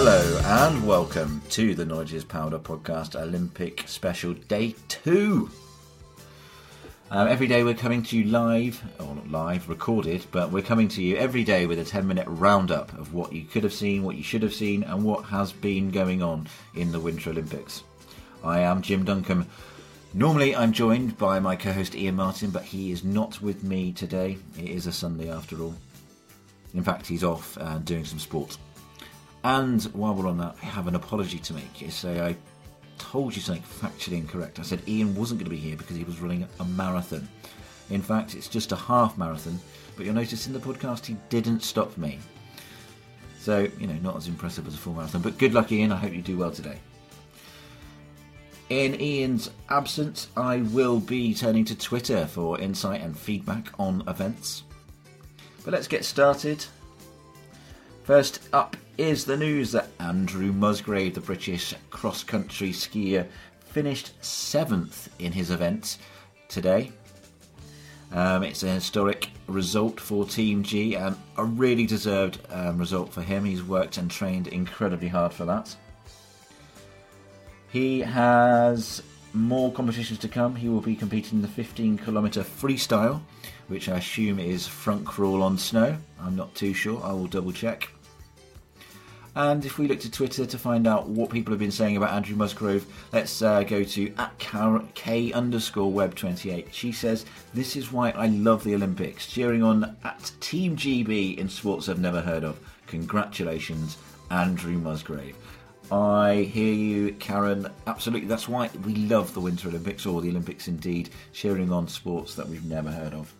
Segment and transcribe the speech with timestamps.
[0.00, 5.50] Hello and welcome to the Knowledge Powder Podcast Olympic Special Day 2.
[7.10, 10.86] Um, every day we're coming to you live, or not live, recorded, but we're coming
[10.86, 14.04] to you every day with a 10 minute roundup of what you could have seen,
[14.04, 16.46] what you should have seen, and what has been going on
[16.76, 17.82] in the Winter Olympics.
[18.44, 19.46] I am Jim Duncan.
[20.14, 23.92] Normally I'm joined by my co host Ian Martin, but he is not with me
[23.92, 24.38] today.
[24.56, 25.74] It is a Sunday after all.
[26.72, 28.58] In fact, he's off uh, doing some sport.
[29.48, 31.80] And while we're on that, I have an apology to make.
[31.80, 32.36] You say I
[32.98, 34.58] told you something factually incorrect.
[34.58, 37.26] I said Ian wasn't going to be here because he was running a marathon.
[37.88, 39.58] In fact, it's just a half marathon,
[39.96, 42.18] but you'll notice in the podcast he didn't stop me.
[43.38, 45.92] So, you know, not as impressive as a full marathon, but good luck, Ian.
[45.92, 46.78] I hope you do well today.
[48.68, 54.64] In Ian's absence, I will be turning to Twitter for insight and feedback on events.
[55.64, 56.66] But let's get started.
[58.08, 63.26] First up is the news that Andrew Musgrave, the British cross country skier,
[63.60, 65.98] finished seventh in his event
[66.48, 66.90] today.
[68.10, 73.20] Um, it's a historic result for Team G and a really deserved um, result for
[73.20, 73.44] him.
[73.44, 75.76] He's worked and trained incredibly hard for that.
[77.68, 79.02] He has
[79.34, 80.56] more competitions to come.
[80.56, 83.20] He will be competing in the 15 kilometre freestyle,
[83.66, 85.98] which I assume is front crawl on snow.
[86.18, 87.02] I'm not too sure.
[87.04, 87.90] I will double check.
[89.38, 92.10] And if we look to Twitter to find out what people have been saying about
[92.10, 94.36] Andrew Musgrave, let's uh, go to at
[94.94, 96.74] K underscore web 28.
[96.74, 101.48] She says, This is why I love the Olympics, cheering on at Team GB in
[101.48, 102.58] sports I've never heard of.
[102.88, 103.96] Congratulations,
[104.32, 105.36] Andrew Musgrave.
[105.92, 107.68] I hear you, Karen.
[107.86, 108.26] Absolutely.
[108.26, 112.48] That's why we love the Winter Olympics, or the Olympics indeed, cheering on sports that
[112.48, 113.32] we've never heard of.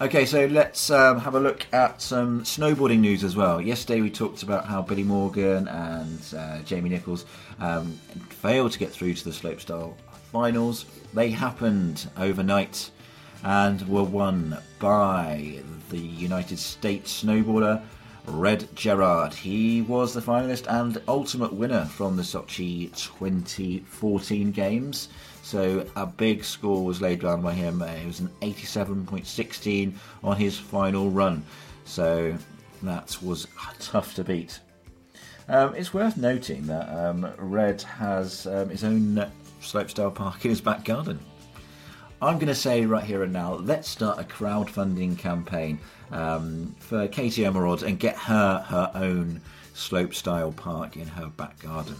[0.00, 3.60] Okay, so let's um, have a look at some snowboarding news as well.
[3.60, 7.26] Yesterday we talked about how Billy Morgan and uh, Jamie Nicholls
[7.58, 9.96] um, failed to get through to the slopestyle
[10.30, 10.84] finals.
[11.14, 12.92] They happened overnight
[13.42, 17.82] and were won by the United States snowboarder
[18.28, 19.34] Red Gerard.
[19.34, 25.08] He was the finalist and ultimate winner from the Sochi 2014 Games.
[25.42, 27.82] So a big score was laid down by him.
[27.82, 31.42] It was an 87.16 on his final run.
[31.84, 32.36] So
[32.82, 33.46] that was
[33.80, 34.60] tough to beat.
[35.48, 39.30] Um, it's worth noting that um, Red has um, his own
[39.62, 41.18] slopestyle park in his back garden.
[42.20, 45.78] I'm going to say right here and now, let's start a crowdfunding campaign
[46.10, 49.40] um, for Katie Ormerod and get her her own
[49.74, 51.94] slope style park in her back garden.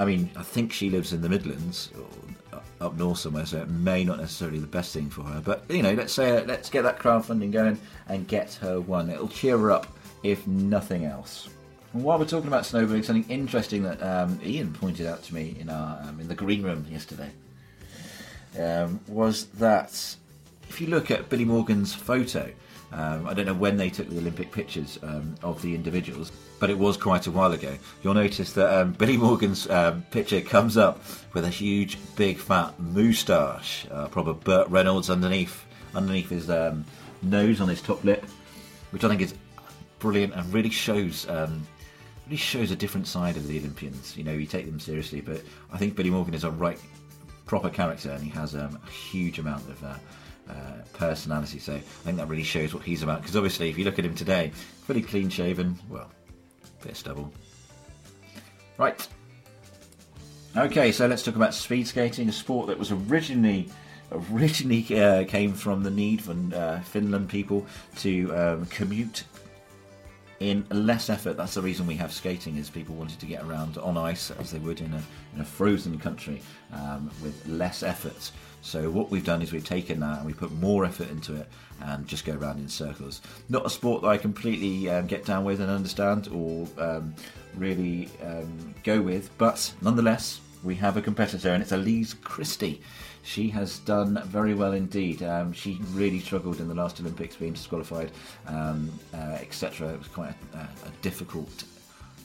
[0.00, 3.68] I mean, I think she lives in the Midlands, or up north somewhere, so it
[3.68, 5.42] may not necessarily be the best thing for her.
[5.42, 7.78] But you know, let's say let's get that crowdfunding going
[8.08, 9.10] and get her one.
[9.10, 9.88] It'll cheer her up,
[10.22, 11.50] if nothing else.
[11.92, 15.56] And while we're talking about snowboarding, something interesting that um, Ian pointed out to me
[15.60, 17.30] in our um, in the green room yesterday
[18.58, 20.16] um, was that
[20.68, 22.50] if you look at Billy Morgan's photo,
[22.92, 26.70] um, I don't know when they took the Olympic pictures um, of the individuals, but
[26.70, 27.76] it was quite a while ago.
[28.02, 31.02] You'll notice that um, Billy Morgan's um, picture comes up
[31.34, 35.64] with a huge, big, fat moustache, uh, proper Burt Reynolds underneath,
[35.94, 36.84] underneath his um,
[37.22, 38.24] nose on his top lip,
[38.90, 39.34] which I think is
[39.98, 41.28] brilliant and really shows.
[41.28, 41.66] Um,
[42.26, 44.16] really shows a different side of the Olympians.
[44.16, 45.42] You know, you take them seriously, but
[45.72, 46.78] I think Billy Morgan is a right,
[47.48, 48.70] proper character, and he has a
[49.10, 49.94] huge amount of uh,
[50.48, 50.54] uh,
[50.92, 51.58] personality.
[51.58, 53.22] So I think that really shows what he's about.
[53.22, 54.52] Because obviously, if you look at him today,
[54.84, 56.10] fully clean shaven, well,
[56.82, 57.32] bit of stubble.
[58.76, 59.08] Right.
[60.56, 63.68] Okay, so let's talk about speed skating, a sport that was originally
[64.32, 67.66] originally uh, came from the need for uh, Finland people
[67.96, 69.24] to um, commute
[70.40, 71.36] in less effort.
[71.36, 74.50] That's the reason we have skating, is people wanted to get around on ice as
[74.50, 75.02] they would in a,
[75.34, 76.40] in a frozen country
[76.72, 78.30] um, with less effort.
[78.60, 81.48] So what we've done is we've taken that and we put more effort into it
[81.80, 83.20] and just go around in circles.
[83.48, 87.14] Not a sport that I completely um, get down with and understand or um,
[87.54, 92.80] really um, go with, but nonetheless, we have a competitor and it's Elise Christie.
[93.22, 95.22] She has done very well indeed.
[95.22, 98.10] Um, she really struggled in the last Olympics, being disqualified,
[98.46, 99.88] um, uh, etc.
[99.88, 101.64] It was quite a, a difficult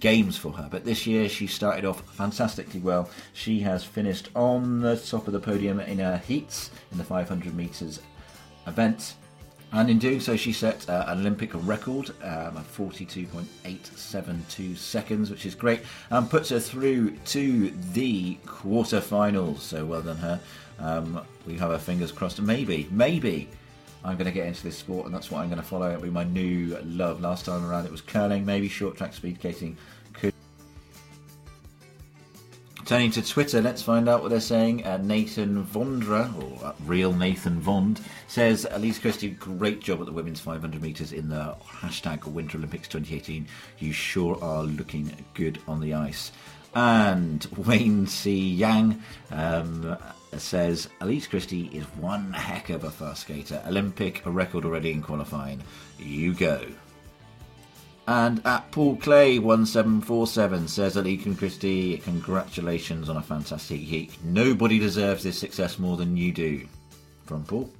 [0.00, 0.68] games for her.
[0.70, 3.08] But this year she started off fantastically well.
[3.32, 7.54] She has finished on the top of the podium in her heats in the 500
[7.54, 8.00] metres
[8.66, 9.14] event.
[9.70, 15.44] And in doing so, she set uh, an Olympic record um, of 42.872 seconds, which
[15.44, 19.58] is great, and puts her through to the quarterfinals.
[19.58, 20.40] So well done her.
[20.78, 22.40] Um, we have our fingers crossed.
[22.40, 23.50] Maybe, maybe
[24.04, 25.90] I'm going to get into this sport, and that's what I'm going to follow.
[25.90, 27.20] It'll be my new love.
[27.20, 29.76] Last time around, it was curling, maybe short track speed skating.
[32.88, 34.82] Turning to Twitter, let's find out what they're saying.
[34.82, 40.12] Uh, Nathan Vondra, or uh, real Nathan Vond, says Elise Christie, great job at the
[40.12, 43.46] women's 500 metres in the hashtag Winter Olympics 2018.
[43.78, 46.32] You sure are looking good on the ice.
[46.74, 48.54] And Wayne C.
[48.54, 49.02] Yang
[49.32, 49.98] um,
[50.38, 53.62] says Elise Christie is one heck of a fast skater.
[53.66, 55.62] Olympic a record already in qualifying.
[55.98, 56.64] You go.
[58.08, 64.16] And at Paul Clay 1747 says that Elise Christie, congratulations on a fantastic heat.
[64.24, 66.66] Nobody deserves this success more than you do.
[67.26, 67.70] From Paul.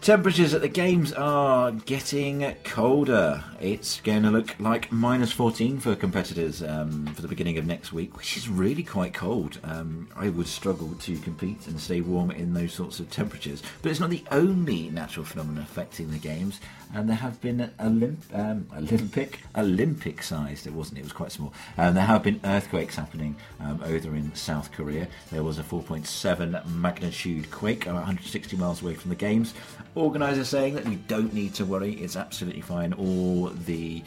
[0.00, 3.44] Temperatures at the games are getting colder.
[3.60, 7.92] It's going to look like minus 14 for competitors um, for the beginning of next
[7.92, 9.58] week, which is really quite cold.
[9.62, 13.62] Um, I would struggle to compete and stay warm in those sorts of temperatures.
[13.82, 16.60] But it's not the only natural phenomenon affecting the games
[16.94, 20.66] and there have been Olymp- um, Olympic Olympic sized.
[20.66, 20.98] It wasn't.
[20.98, 21.52] It was quite small.
[21.76, 25.06] And there have been earthquakes happening um, over in South Korea.
[25.30, 29.54] There was a 4.7 magnitude quake about 160 miles away from the games.
[29.94, 31.94] Organisers saying that we don't need to worry.
[31.94, 32.92] It's absolutely fine.
[32.92, 34.02] All the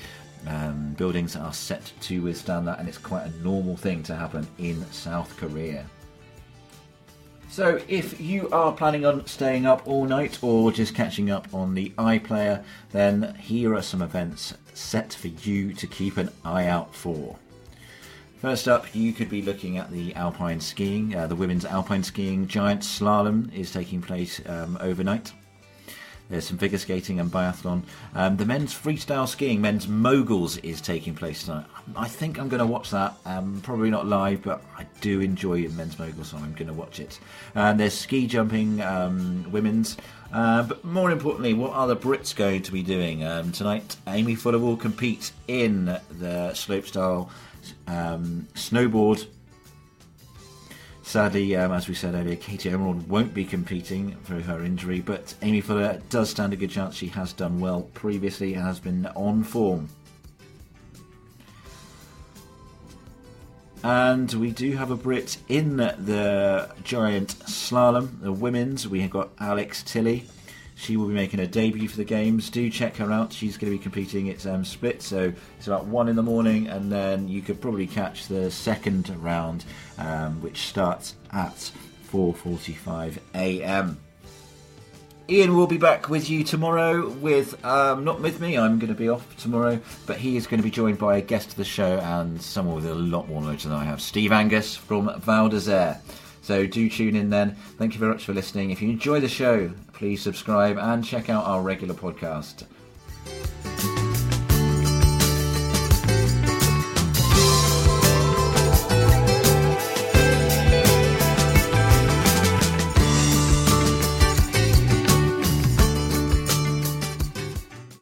[0.47, 4.47] um, buildings are set to withstand that, and it's quite a normal thing to happen
[4.57, 5.85] in South Korea.
[7.49, 11.75] So, if you are planning on staying up all night or just catching up on
[11.75, 16.95] the iPlayer, then here are some events set for you to keep an eye out
[16.95, 17.35] for.
[18.39, 21.15] First up, you could be looking at the alpine skiing.
[21.15, 25.31] Uh, the women's alpine skiing giant slalom is taking place um, overnight.
[26.29, 27.83] There's some figure skating and biathlon.
[28.15, 31.65] Um, the men's freestyle skiing, men's moguls, is taking place tonight.
[31.95, 33.15] I think I'm going to watch that.
[33.25, 36.99] Um, probably not live, but I do enjoy men's moguls, so I'm going to watch
[36.99, 37.19] it.
[37.55, 39.97] And there's ski jumping, um, women's.
[40.31, 43.95] Uh, but more importantly, what are the Brits going to be doing um, tonight?
[44.07, 47.29] Amy Fuller will compete in the slopestyle
[47.87, 49.27] um, snowboard
[51.03, 55.35] Sadly, um, as we said earlier, Katie Ormerod won't be competing through her injury, but
[55.41, 56.95] Amy Fuller does stand a good chance.
[56.95, 59.89] She has done well previously and has been on form.
[63.83, 68.87] And we do have a Brit in the giant slalom, the women's.
[68.87, 70.25] We have got Alex Tilley.
[70.75, 72.49] She will be making her debut for the games.
[72.49, 73.31] Do check her out.
[73.31, 74.27] She's going to be competing.
[74.27, 77.87] It's um, split, so it's about one in the morning, and then you could probably
[77.87, 79.65] catch the second round,
[79.97, 81.71] um, which starts at
[82.11, 83.99] 4:45 a.m.
[85.29, 88.57] Ian will be back with you tomorrow with um, not with me.
[88.57, 91.21] I'm going to be off tomorrow, but he is going to be joined by a
[91.21, 94.33] guest of the show and someone with a lot more knowledge than I have, Steve
[94.33, 95.97] Angus from Val d'Isere.
[96.43, 97.55] So do tune in then.
[97.77, 98.69] Thank you very much for listening.
[98.69, 102.65] If you enjoy the show, please subscribe and check out our regular podcast.